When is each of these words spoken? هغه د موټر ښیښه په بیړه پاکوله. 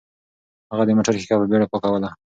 هغه 0.71 0.83
د 0.85 0.89
موټر 0.97 1.13
ښیښه 1.19 1.35
په 1.39 1.45
بیړه 1.49 1.67
پاکوله. 1.71 2.09